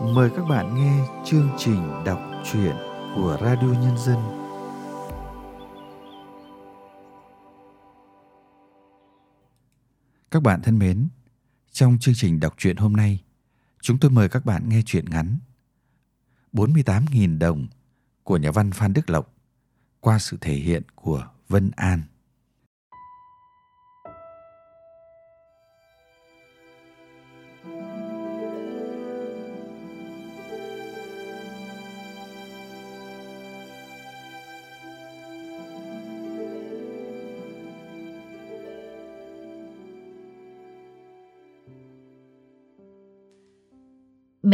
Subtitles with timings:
[0.00, 2.20] mời các bạn nghe chương trình đọc
[2.52, 2.76] truyện
[3.14, 4.18] của Radio Nhân dân.
[10.30, 11.08] Các bạn thân mến,
[11.72, 13.24] trong chương trình đọc truyện hôm nay,
[13.82, 15.38] chúng tôi mời các bạn nghe truyện ngắn
[16.52, 17.66] 48.000 đồng
[18.22, 19.34] của nhà văn Phan Đức Lộc
[20.00, 22.02] qua sự thể hiện của Vân An.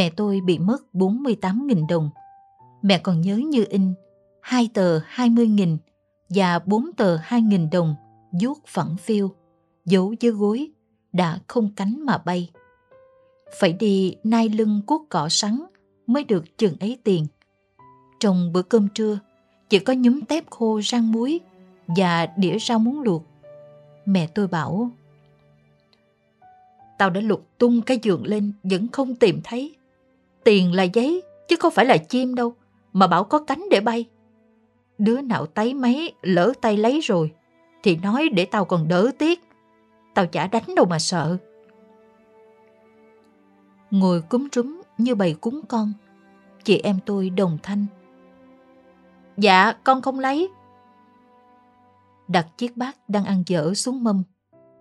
[0.01, 2.11] Mẹ tôi bị mất 48.000 đồng.
[2.83, 3.95] Mẹ còn nhớ như in
[4.41, 5.77] hai tờ 20.000
[6.29, 7.95] và bốn tờ 2.000 đồng
[8.41, 9.31] vuốt phẳng phiêu,
[9.85, 10.71] giấu dưới gối,
[11.13, 12.51] đã không cánh mà bay.
[13.61, 15.65] Phải đi nai lưng cuốc cỏ sắn
[16.07, 17.27] mới được chừng ấy tiền.
[18.21, 19.19] Trong bữa cơm trưa,
[19.69, 21.41] chỉ có nhúm tép khô rang muối
[21.87, 23.23] và đĩa rau muống luộc.
[24.05, 24.91] Mẹ tôi bảo,
[26.99, 29.77] Tao đã lục tung cái giường lên vẫn không tìm thấy.
[30.45, 32.55] Tiền là giấy, chứ không phải là chim đâu,
[32.93, 34.09] mà bảo có cánh để bay.
[34.99, 37.33] Đứa nào tấy mấy lỡ tay lấy rồi,
[37.83, 39.41] thì nói để tao còn đỡ tiếc.
[40.15, 41.37] Tao chả đánh đâu mà sợ.
[43.91, 45.93] Ngồi cúm trúm như bầy cúng con,
[46.65, 47.87] chị em tôi đồng thanh.
[49.37, 50.49] Dạ, con không lấy.
[52.29, 54.23] Đặt chiếc bát đang ăn dở xuống mâm,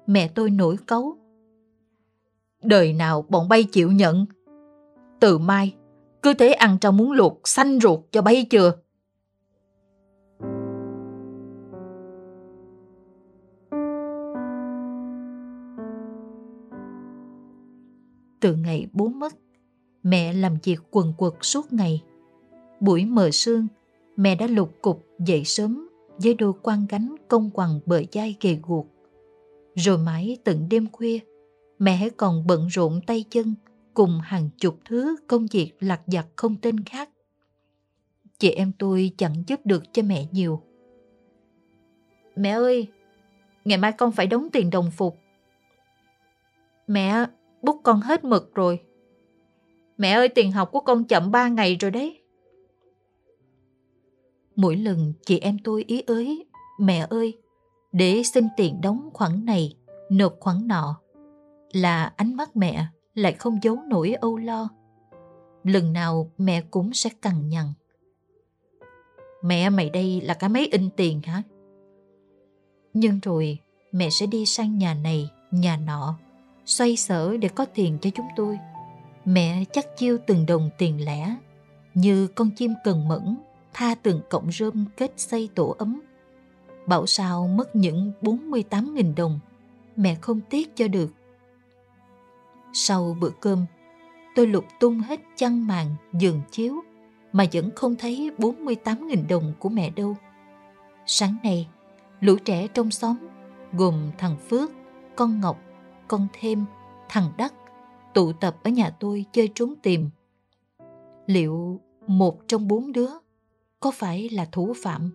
[0.07, 1.17] mẹ tôi nổi cấu.
[2.63, 4.25] Đời nào bọn bay chịu nhận
[5.20, 5.75] từ mai,
[6.22, 8.73] cứ thế ăn trong muốn luộc xanh ruột cho bay chưa?
[18.40, 19.34] Từ ngày bố mất,
[20.03, 22.03] mẹ làm việc quần quật suốt ngày.
[22.80, 23.67] Buổi mờ sương,
[24.16, 25.90] mẹ đã lục cục dậy sớm
[26.23, 28.88] với đôi quan gánh công quằn bờ vai gầy guộc.
[29.75, 31.19] Rồi mãi tận đêm khuya,
[31.79, 33.56] mẹ còn bận rộn tay chân
[33.99, 37.09] cùng hàng chục thứ công việc lặt vặt không tên khác.
[38.37, 40.61] Chị em tôi chẳng giúp được cho mẹ nhiều.
[42.35, 42.87] Mẹ ơi,
[43.65, 45.17] ngày mai con phải đóng tiền đồng phục.
[46.87, 47.25] Mẹ,
[47.61, 48.79] bút con hết mực rồi.
[49.97, 52.21] Mẹ ơi, tiền học của con chậm 3 ngày rồi đấy.
[54.55, 56.45] Mỗi lần chị em tôi ý ới,
[56.79, 57.37] mẹ ơi,
[57.91, 59.77] để xin tiền đóng khoản này,
[60.11, 61.01] nộp khoản nọ,
[61.71, 62.87] là ánh mắt mẹ
[63.19, 64.69] lại không giấu nổi âu lo.
[65.63, 67.66] Lần nào mẹ cũng sẽ cằn nhằn.
[69.44, 71.44] Mẹ mày đây là cái máy in tiền hả?
[72.94, 73.58] Nhưng rồi
[73.91, 76.16] mẹ sẽ đi sang nhà này, nhà nọ,
[76.66, 78.59] xoay sở để có tiền cho chúng tôi.
[79.25, 81.35] Mẹ chắc chiêu từng đồng tiền lẻ,
[81.94, 83.38] như con chim cần mẫn,
[83.74, 86.02] tha từng cọng rơm kết xây tổ ấm.
[86.88, 89.40] Bảo sao mất những 48.000 đồng,
[89.96, 91.09] mẹ không tiếc cho được.
[92.74, 93.66] Sau bữa cơm,
[94.35, 96.75] tôi lục tung hết chăn màn, giường chiếu
[97.31, 100.16] mà vẫn không thấy 48.000 đồng của mẹ đâu.
[101.06, 101.68] Sáng nay,
[102.19, 103.18] lũ trẻ trong xóm
[103.74, 104.72] gồm thằng Phước,
[105.16, 105.59] con Ngọc,
[106.08, 106.66] con Thêm,
[107.09, 107.53] thằng Đắc
[108.13, 110.09] tụ tập ở nhà tôi chơi trốn tìm.
[111.25, 113.09] Liệu một trong bốn đứa
[113.79, 115.12] có phải là thủ phạm?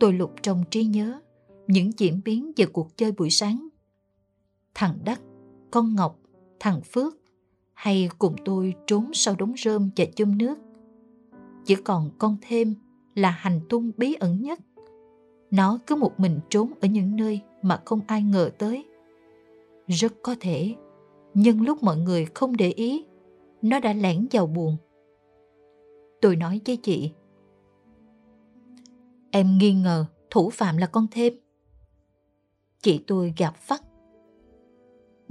[0.00, 1.20] Tôi lục trong trí nhớ
[1.66, 3.68] những diễn biến về cuộc chơi buổi sáng.
[4.74, 5.20] Thằng Đắc
[5.72, 6.18] con Ngọc,
[6.60, 7.16] thằng Phước
[7.74, 10.58] hay cùng tôi trốn sau đống rơm và chum nước.
[11.64, 12.74] Chỉ còn con thêm
[13.14, 14.60] là hành tung bí ẩn nhất.
[15.50, 18.84] Nó cứ một mình trốn ở những nơi mà không ai ngờ tới.
[19.88, 20.74] Rất có thể,
[21.34, 23.04] nhưng lúc mọi người không để ý,
[23.62, 24.76] nó đã lẻn vào buồn.
[26.20, 27.12] Tôi nói với chị,
[29.30, 31.34] Em nghi ngờ thủ phạm là con thêm.
[32.82, 33.82] Chị tôi gặp phát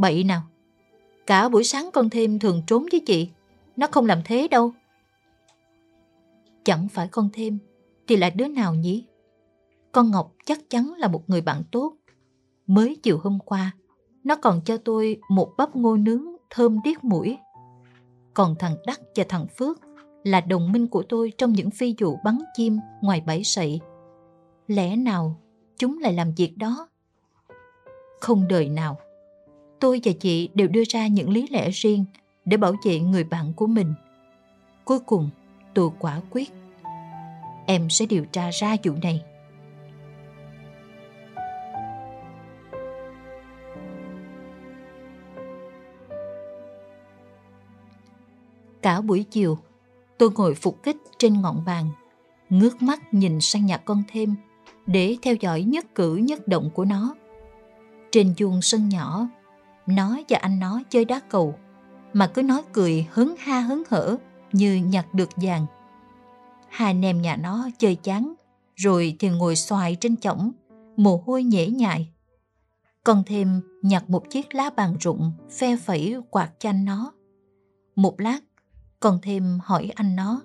[0.02, 0.42] Bậy nào.
[1.28, 3.30] Cả buổi sáng con thêm thường trốn với chị.
[3.78, 4.72] Nó không làm thế đâu.
[6.64, 7.58] Chẳng phải con thêm
[8.08, 9.06] thì là đứa nào nhỉ?
[9.92, 11.94] Con Ngọc chắc chắn là một người bạn tốt.
[12.68, 13.72] Mới chiều hôm qua,
[14.24, 17.38] nó còn cho tôi một bắp ngô nướng thơm điếc mũi.
[18.34, 19.80] Còn thằng Đắc và thằng Phước
[20.24, 23.80] là đồng minh của tôi trong những phi vụ bắn chim ngoài bãi sậy.
[24.68, 25.40] Lẽ nào
[25.78, 26.88] chúng lại làm việc đó?
[28.20, 28.98] Không đời nào
[29.82, 32.06] tôi và chị đều đưa ra những lý lẽ riêng
[32.46, 33.94] để bảo vệ người bạn của mình.
[34.86, 35.30] Cuối cùng,
[35.74, 36.52] tôi quả quyết.
[37.66, 39.22] Em sẽ điều tra ra vụ này.
[48.82, 49.58] Cả buổi chiều,
[50.18, 51.90] tôi ngồi phục kích trên ngọn bàn,
[52.50, 54.36] ngước mắt nhìn sang nhà con thêm
[54.88, 57.16] để theo dõi nhất cử nhất động của nó.
[58.12, 59.28] Trên chuồng sân nhỏ,
[59.88, 61.56] nó và anh nó chơi đá cầu,
[62.14, 64.18] mà cứ nói cười hứng ha hứng hở
[64.52, 65.66] như nhặt được vàng.
[66.70, 68.34] Hai anh em nhà nó chơi chán,
[68.76, 70.52] rồi thì ngồi xoài trên chõng,
[70.98, 72.14] mồ hôi nhễ nhại.
[73.04, 77.14] Còn thêm nhặt một chiếc lá bàn rụng phe phẩy quạt cho anh nó.
[77.96, 78.40] Một lát,
[79.00, 80.42] còn thêm hỏi anh nó.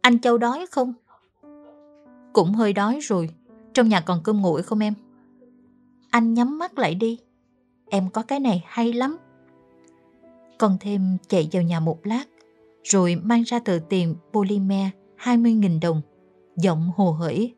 [0.00, 0.92] Anh Châu đói không?
[2.32, 3.30] Cũng hơi đói rồi,
[3.74, 4.94] trong nhà còn cơm nguội không em?
[6.10, 7.18] Anh nhắm mắt lại đi,
[7.90, 9.16] em có cái này hay lắm.
[10.58, 12.24] Còn thêm chạy vào nhà một lát,
[12.82, 14.88] rồi mang ra tờ tiền polymer
[15.18, 16.02] 20.000 đồng,
[16.56, 17.54] giọng hồ hởi.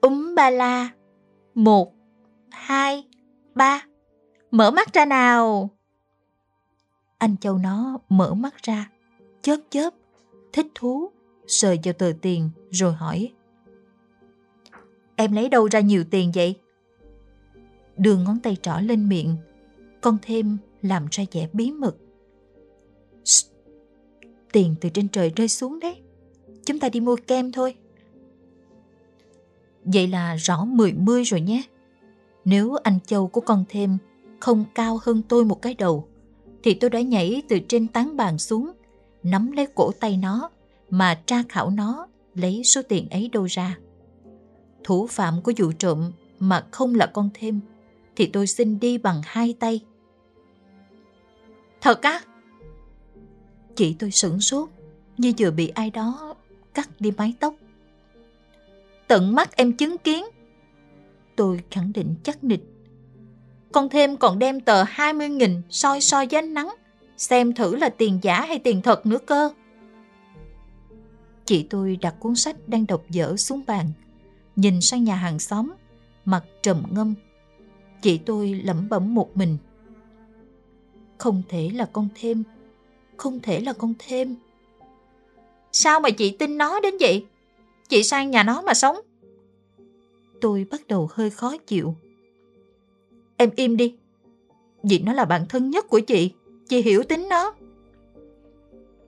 [0.00, 0.88] Úm ba la,
[1.54, 1.92] một,
[2.50, 3.08] hai,
[3.54, 3.86] ba,
[4.50, 5.70] mở mắt ra nào.
[7.18, 8.90] Anh Châu nó mở mắt ra,
[9.42, 9.90] chớp chớp,
[10.52, 11.10] thích thú,
[11.46, 13.32] sờ vào tờ tiền rồi hỏi.
[15.16, 16.60] Em lấy đâu ra nhiều tiền vậy?
[17.98, 19.36] Đưa ngón tay trỏ lên miệng,
[20.00, 21.96] con thêm làm ra vẻ bí mật.
[24.52, 26.02] Tiền từ trên trời rơi xuống đấy.
[26.64, 27.74] Chúng ta đi mua kem thôi.
[29.84, 31.62] Vậy là rõ mười mươi rồi nhé.
[32.44, 33.98] Nếu anh Châu của con thêm
[34.40, 36.08] không cao hơn tôi một cái đầu,
[36.62, 38.72] thì tôi đã nhảy từ trên tán bàn xuống,
[39.22, 40.50] nắm lấy cổ tay nó
[40.90, 43.78] mà tra khảo nó lấy số tiền ấy đâu ra.
[44.84, 47.60] Thủ phạm của vụ trộm mà không là con thêm,
[48.18, 49.80] thì tôi xin đi bằng hai tay.
[51.80, 52.20] Thật á?
[53.76, 54.68] Chị tôi sửng sốt,
[55.18, 56.34] như vừa bị ai đó
[56.74, 57.54] cắt đi mái tóc.
[59.08, 60.24] Tận mắt em chứng kiến.
[61.36, 62.64] Tôi khẳng định chắc nịch.
[63.72, 66.74] Con thêm còn đem tờ 20.000 soi soi với ánh nắng,
[67.16, 69.50] xem thử là tiền giả hay tiền thật nữa cơ.
[71.44, 73.90] Chị tôi đặt cuốn sách đang đọc dở xuống bàn,
[74.56, 75.72] nhìn sang nhà hàng xóm,
[76.24, 77.14] mặt trầm ngâm.
[78.02, 79.56] Chị tôi lẩm bẩm một mình.
[81.18, 82.42] Không thể là con thêm,
[83.16, 84.36] không thể là con thêm.
[85.72, 87.26] Sao mà chị tin nó đến vậy?
[87.88, 88.96] Chị sang nhà nó mà sống.
[90.40, 91.94] Tôi bắt đầu hơi khó chịu.
[93.36, 93.94] Em im đi.
[94.82, 96.30] Vì nó là bạn thân nhất của chị.
[96.68, 97.54] Chị hiểu tính nó.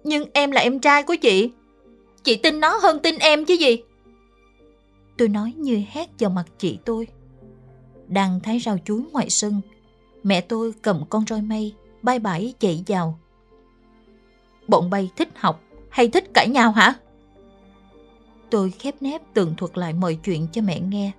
[0.04, 1.50] Nhưng em là em trai của chị.
[2.22, 3.82] Chị tin nó hơn tin em chứ gì.
[5.18, 7.06] Tôi nói như hét vào mặt chị tôi.
[8.10, 9.60] Đang thái rau chuối ngoài sân.
[10.22, 13.18] Mẹ tôi cầm con roi mây, bay bãi chạy vào.
[14.68, 16.94] Bọn bay thích học hay thích cãi nhau hả?
[18.50, 21.12] Tôi khép nép tường thuật lại mọi chuyện cho mẹ nghe.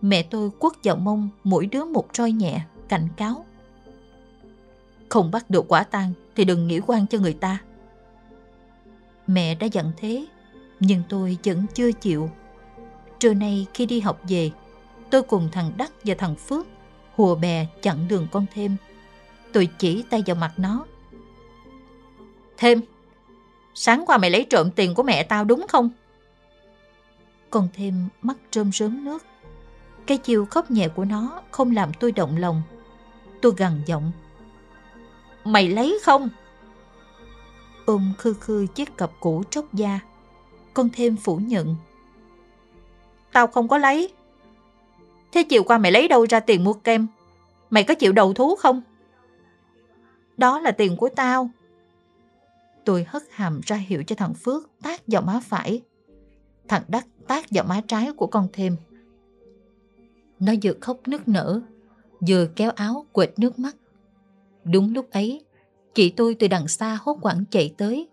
[0.00, 3.44] Mẹ tôi quất vào mông mỗi đứa một roi nhẹ, cảnh cáo.
[5.08, 7.58] Không bắt được quả tang thì đừng nghĩ quan cho người ta.
[9.26, 10.26] Mẹ đã dặn thế,
[10.80, 12.30] nhưng tôi vẫn chưa chịu.
[13.18, 14.50] Trưa nay khi đi học về,
[15.14, 16.66] tôi cùng thằng Đắc và thằng Phước
[17.14, 18.76] hùa bè chặn đường con thêm.
[19.52, 20.86] Tôi chỉ tay vào mặt nó.
[22.56, 22.80] Thêm,
[23.74, 25.90] sáng qua mày lấy trộm tiền của mẹ tao đúng không?
[27.50, 29.24] Con thêm mắt trơm rớm nước.
[30.06, 32.62] Cái chiều khóc nhẹ của nó không làm tôi động lòng.
[33.42, 34.12] Tôi gằn giọng.
[35.44, 36.28] Mày lấy không?
[37.86, 40.00] Ôm khư khư chiếc cặp cũ tróc da.
[40.74, 41.76] Con thêm phủ nhận.
[43.32, 44.12] Tao không có lấy.
[45.34, 47.06] Thế chiều qua mày lấy đâu ra tiền mua kem?
[47.70, 48.82] Mày có chịu đầu thú không?
[50.36, 51.50] Đó là tiền của tao.
[52.84, 55.82] Tôi hất hàm ra hiệu cho thằng Phước tác vào má phải.
[56.68, 58.76] Thằng Đắc tác vào má trái của con thêm.
[60.40, 61.60] Nó vừa khóc nức nở,
[62.28, 63.76] vừa kéo áo quệt nước mắt.
[64.64, 65.44] Đúng lúc ấy,
[65.94, 68.08] chị tôi từ đằng xa hốt quảng chạy tới.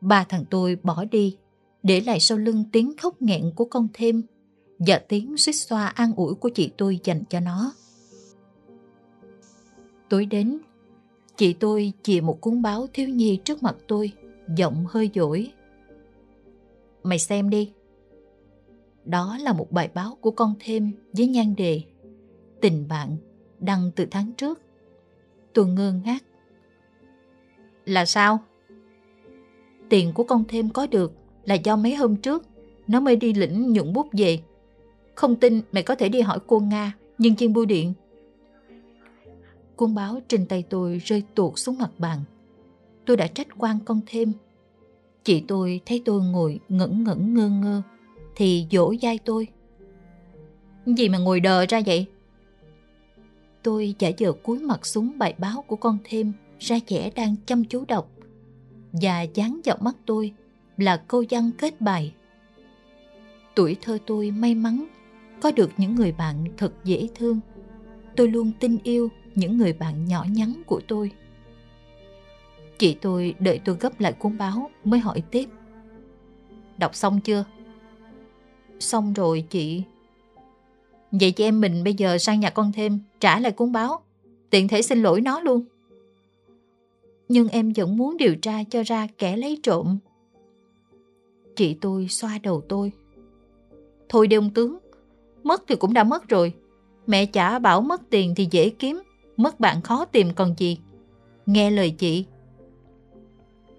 [0.00, 1.36] Ba thằng tôi bỏ đi,
[1.82, 4.22] để lại sau lưng tiếng khóc nghẹn của con thêm
[4.86, 7.72] và tiếng suýt xoa an ủi của chị tôi dành cho nó.
[10.08, 10.58] Tối đến,
[11.36, 14.12] chị tôi chìa một cuốn báo thiếu nhi trước mặt tôi,
[14.56, 15.52] giọng hơi dỗi.
[17.02, 17.72] Mày xem đi.
[19.04, 21.82] Đó là một bài báo của con thêm với nhan đề
[22.60, 23.16] Tình bạn
[23.60, 24.60] đăng từ tháng trước.
[25.52, 26.24] Tôi ngơ ngác.
[27.84, 28.38] Là sao?
[29.88, 31.12] Tiền của con thêm có được
[31.44, 32.44] là do mấy hôm trước
[32.86, 34.38] nó mới đi lĩnh nhuận bút về.
[35.22, 37.94] Không tin mày có thể đi hỏi cô Nga, nhân viên bưu điện.
[39.76, 42.20] Cuốn báo trên tay tôi rơi tuột xuống mặt bàn.
[43.06, 44.32] Tôi đã trách quan con thêm.
[45.24, 47.82] Chị tôi thấy tôi ngồi ngẩn ngẩn ngơ ngơ
[48.36, 49.48] thì dỗ dai tôi.
[50.86, 52.06] Gì mà ngồi đờ ra vậy?
[53.62, 57.64] Tôi giả vờ cúi mặt xuống bài báo của con thêm ra vẻ đang chăm
[57.64, 58.10] chú đọc
[58.92, 60.32] và dán vào mắt tôi
[60.76, 62.14] là câu văn kết bài.
[63.54, 64.86] Tuổi thơ tôi may mắn
[65.42, 67.40] có được những người bạn thật dễ thương.
[68.16, 71.10] Tôi luôn tin yêu những người bạn nhỏ nhắn của tôi.
[72.78, 75.48] Chị tôi đợi tôi gấp lại cuốn báo mới hỏi tiếp.
[76.78, 77.44] Đọc xong chưa?
[78.80, 79.82] Xong rồi chị.
[81.12, 84.02] Vậy chị em mình bây giờ sang nhà con thêm trả lại cuốn báo.
[84.50, 85.64] Tiện thể xin lỗi nó luôn.
[87.28, 89.98] Nhưng em vẫn muốn điều tra cho ra kẻ lấy trộm.
[91.56, 92.92] Chị tôi xoa đầu tôi.
[94.08, 94.78] Thôi đi ông tướng,
[95.42, 96.52] mất thì cũng đã mất rồi.
[97.06, 99.02] Mẹ chả bảo mất tiền thì dễ kiếm,
[99.36, 100.78] mất bạn khó tìm còn gì.
[101.46, 102.24] Nghe lời chị.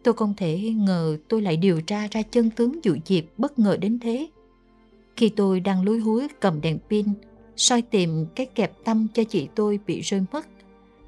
[0.03, 3.77] Tôi không thể ngờ tôi lại điều tra ra chân tướng vụ dịp bất ngờ
[3.77, 4.27] đến thế.
[5.15, 7.05] Khi tôi đang lúi húi cầm đèn pin,
[7.55, 10.48] soi tìm cái kẹp tâm cho chị tôi bị rơi mất,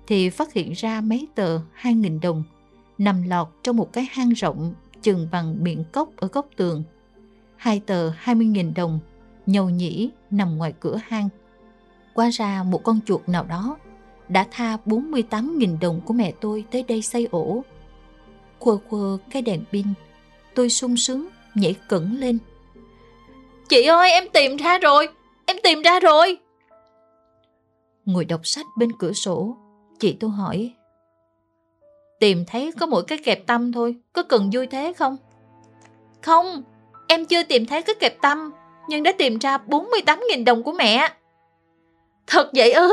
[0.07, 2.43] thì phát hiện ra mấy tờ 2.000 đồng
[2.97, 6.83] nằm lọt trong một cái hang rộng chừng bằng miệng cốc ở góc tường.
[7.55, 9.00] Hai tờ 20.000 đồng
[9.46, 11.30] nhầu nhĩ nằm ngoài cửa hang.
[12.14, 13.78] Qua ra một con chuột nào đó
[14.30, 17.64] đã tha 48.000 đồng của mẹ tôi tới đây xây ổ.
[18.60, 19.86] Quơ quơ cái đèn pin,
[20.56, 22.38] tôi sung sướng nhảy cẩn lên.
[23.70, 25.10] Chị ơi em tìm ra rồi,
[25.46, 26.38] em tìm ra rồi.
[28.06, 29.58] Ngồi đọc sách bên cửa sổ,
[30.00, 30.74] chị tôi hỏi.
[32.20, 35.18] Tìm thấy có mỗi cái kẹp tâm thôi, có cần vui thế không?
[36.22, 36.64] Không,
[37.08, 38.52] em chưa tìm thấy cái kẹp tâm,
[38.89, 41.10] nhưng đã tìm ra 48.000 đồng của mẹ.
[42.27, 42.89] Thật vậy ư?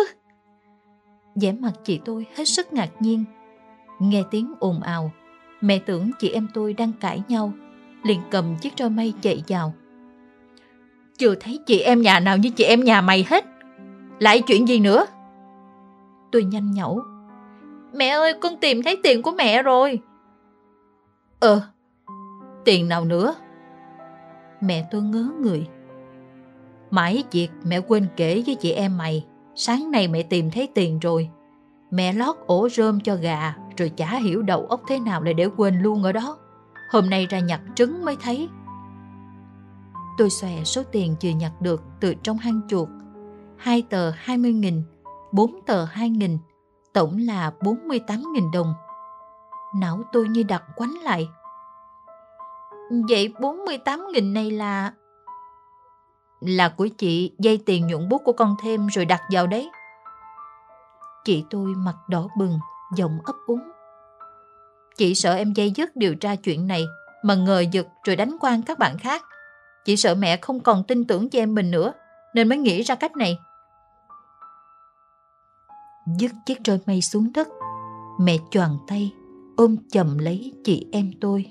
[1.35, 3.25] vẻ mặt chị tôi hết sức ngạc nhiên.
[3.99, 5.11] Nghe tiếng ồn ào,
[5.61, 7.53] mẹ tưởng chị em tôi đang cãi nhau,
[8.03, 9.75] liền cầm chiếc roi mây chạy vào.
[11.19, 13.45] Chưa thấy chị em nhà nào như chị em nhà mày hết.
[14.19, 15.07] Lại chuyện gì nữa?
[16.33, 17.03] Tôi nhanh nhẩu.
[17.95, 20.01] Mẹ ơi, con tìm thấy tiền của mẹ rồi.
[21.41, 21.61] Ờ,
[22.65, 23.35] tiền nào nữa?
[24.61, 25.67] Mẹ tôi ngớ người.
[26.93, 30.99] Mãi việc mẹ quên kể với chị em mày, sáng nay mẹ tìm thấy tiền
[30.99, 31.31] rồi.
[31.91, 35.49] Mẹ lót ổ rơm cho gà, rồi chả hiểu đầu óc thế nào lại để
[35.57, 36.39] quên luôn ở đó.
[36.91, 38.49] Hôm nay ra nhặt trứng mới thấy.
[40.19, 42.89] Tôi xòe số tiền vừa nhặt được từ trong hang chuột.
[43.57, 44.83] Hai tờ 20.000
[45.33, 46.39] bốn tờ 2.000
[46.93, 48.75] tổng là 48.000 đồng.
[49.77, 51.29] Não tôi như đặt quánh lại.
[53.09, 54.93] Vậy 48.000 này là
[56.47, 59.71] là của chị dây tiền nhuận bút của con thêm rồi đặt vào đấy.
[61.25, 62.59] Chị tôi mặt đỏ bừng,
[62.97, 63.61] giọng ấp úng.
[64.97, 66.87] Chị sợ em dây dứt điều tra chuyện này
[67.23, 69.23] mà ngờ giật rồi đánh quan các bạn khác.
[69.85, 71.93] Chị sợ mẹ không còn tin tưởng cho em mình nữa
[72.35, 73.39] nên mới nghĩ ra cách này.
[76.19, 77.49] Dứt chiếc roi mây xuống đất,
[78.21, 79.13] mẹ choàng tay
[79.57, 81.47] ôm chầm lấy chị em tôi.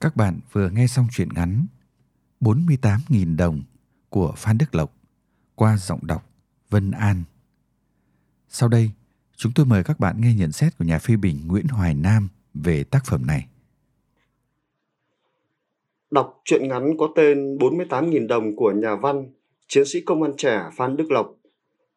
[0.00, 1.66] Các bạn vừa nghe xong truyện ngắn
[2.40, 3.62] 48.000 đồng
[4.08, 4.92] của Phan Đức Lộc
[5.54, 6.30] qua giọng đọc
[6.70, 7.22] Vân An.
[8.48, 8.90] Sau đây,
[9.36, 12.28] chúng tôi mời các bạn nghe nhận xét của nhà phê bình Nguyễn Hoài Nam
[12.54, 13.46] về tác phẩm này.
[16.10, 19.26] Đọc truyện ngắn có tên 48.000 đồng của nhà văn,
[19.68, 21.34] chiến sĩ công an trẻ Phan Đức Lộc.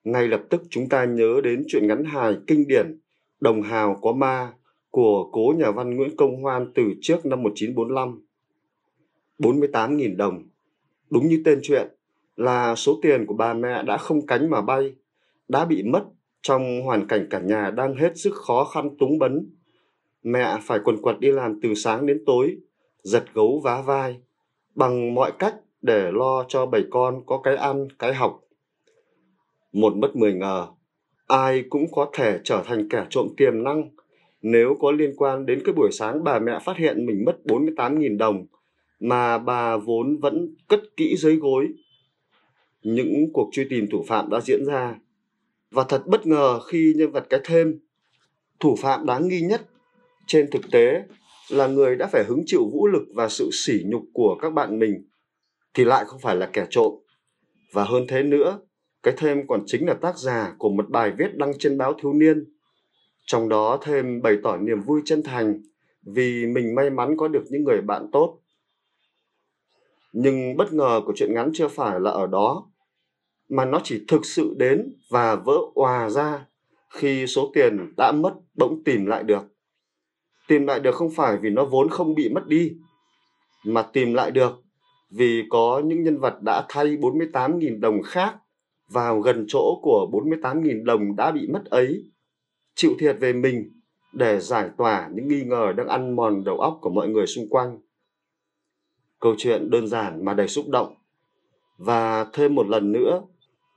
[0.04, 3.00] Ngay lập tức chúng ta nhớ đến truyện ngắn hài kinh điển
[3.40, 4.54] Đồng Hào có ma
[4.98, 8.22] của cố nhà văn Nguyễn Công Hoan từ trước năm 1945.
[9.40, 10.44] 48.000 đồng.
[11.10, 11.88] Đúng như tên chuyện,
[12.36, 14.96] là số tiền của bà mẹ đã không cánh mà bay,
[15.48, 16.04] đã bị mất
[16.42, 19.50] trong hoàn cảnh cả nhà đang hết sức khó khăn túng bấn.
[20.24, 22.58] Mẹ phải quần quật đi làm từ sáng đến tối,
[23.04, 24.22] giật gấu vá vai,
[24.76, 28.40] bằng mọi cách để lo cho bảy con có cái ăn, cái học.
[29.72, 30.68] Một mất mười ngờ,
[31.28, 33.90] ai cũng có thể trở thành kẻ trộm tiềm năng
[34.42, 38.18] nếu có liên quan đến cái buổi sáng bà mẹ phát hiện mình mất 48.000
[38.18, 38.46] đồng
[39.00, 41.68] mà bà vốn vẫn cất kỹ dưới gối.
[42.84, 44.96] Những cuộc truy tìm thủ phạm đã diễn ra
[45.72, 47.80] và thật bất ngờ khi nhân vật cái thêm,
[48.60, 49.62] thủ phạm đáng nghi nhất
[50.28, 51.04] trên thực tế
[51.50, 54.80] là người đã phải hứng chịu vũ lực và sự sỉ nhục của các bạn
[54.80, 55.08] mình,
[55.74, 56.94] thì lại không phải là kẻ trộm
[57.74, 58.60] và hơn thế nữa,
[59.04, 62.14] cái thêm còn chính là tác giả của một bài viết đăng trên báo thiếu
[62.14, 62.57] niên
[63.28, 65.62] trong đó thêm bày tỏ niềm vui chân thành
[66.02, 68.40] vì mình may mắn có được những người bạn tốt
[70.14, 72.72] Nhưng bất ngờ của chuyện ngắn chưa phải là ở đó,
[73.50, 76.46] mà nó chỉ thực sự đến và vỡ òa ra
[76.90, 79.44] khi số tiền đã mất bỗng tìm lại được.
[80.48, 82.78] Tìm lại được không phải vì nó vốn không bị mất đi,
[83.66, 84.64] mà tìm lại được
[85.10, 88.36] vì có những nhân vật đã thay 48.000 đồng khác
[88.90, 92.12] vào gần chỗ của 48.000 đồng đã bị mất ấy,
[92.78, 93.72] chịu thiệt về mình
[94.14, 97.50] để giải tỏa những nghi ngờ đang ăn mòn đầu óc của mọi người xung
[97.50, 97.80] quanh.
[99.20, 100.96] Câu chuyện đơn giản mà đầy xúc động.
[101.78, 103.22] Và thêm một lần nữa,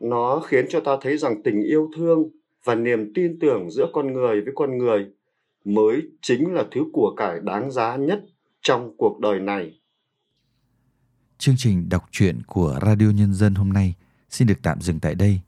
[0.00, 2.30] nó khiến cho ta thấy rằng tình yêu thương
[2.64, 5.07] và niềm tin tưởng giữa con người với con người
[5.64, 8.23] mới chính là thứ của cải đáng giá nhất
[8.62, 9.80] trong cuộc đời này.
[11.38, 13.95] Chương trình đọc truyện của Radio Nhân dân hôm nay
[14.28, 15.40] xin được tạm dừng tại đây.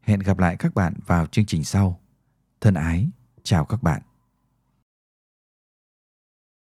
[0.00, 2.00] Hẹn gặp lại các bạn vào chương trình sau.
[2.60, 3.08] Thân ái,
[3.42, 4.02] chào các bạn.